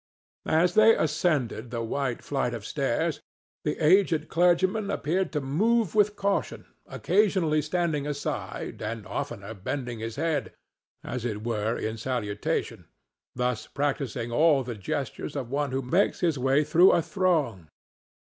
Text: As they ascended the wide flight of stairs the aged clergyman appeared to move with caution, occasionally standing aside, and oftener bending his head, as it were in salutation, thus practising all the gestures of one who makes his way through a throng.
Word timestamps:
As 0.47 0.73
they 0.73 0.95
ascended 0.97 1.69
the 1.69 1.83
wide 1.83 2.23
flight 2.23 2.55
of 2.55 2.65
stairs 2.65 3.21
the 3.63 3.77
aged 3.77 4.29
clergyman 4.29 4.89
appeared 4.89 5.31
to 5.33 5.41
move 5.41 5.93
with 5.93 6.15
caution, 6.15 6.65
occasionally 6.87 7.61
standing 7.61 8.07
aside, 8.07 8.81
and 8.81 9.05
oftener 9.05 9.53
bending 9.53 9.99
his 9.99 10.15
head, 10.15 10.53
as 11.03 11.23
it 11.23 11.43
were 11.43 11.77
in 11.77 11.97
salutation, 11.97 12.87
thus 13.35 13.67
practising 13.67 14.31
all 14.31 14.63
the 14.63 14.73
gestures 14.73 15.35
of 15.35 15.51
one 15.51 15.69
who 15.71 15.83
makes 15.83 16.21
his 16.21 16.39
way 16.39 16.63
through 16.63 16.93
a 16.93 17.03
throng. 17.03 17.67